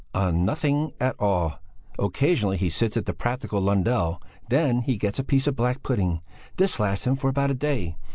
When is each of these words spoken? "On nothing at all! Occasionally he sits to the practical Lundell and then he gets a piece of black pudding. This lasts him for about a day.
"On 0.15 0.43
nothing 0.43 0.93
at 0.99 1.15
all! 1.19 1.59
Occasionally 1.99 2.57
he 2.57 2.69
sits 2.71 2.95
to 2.95 3.01
the 3.03 3.13
practical 3.13 3.61
Lundell 3.61 4.19
and 4.23 4.45
then 4.49 4.81
he 4.81 4.97
gets 4.97 5.19
a 5.19 5.23
piece 5.23 5.45
of 5.45 5.55
black 5.55 5.83
pudding. 5.83 6.21
This 6.57 6.79
lasts 6.79 7.05
him 7.05 7.15
for 7.15 7.29
about 7.29 7.51
a 7.51 7.53
day. 7.53 7.97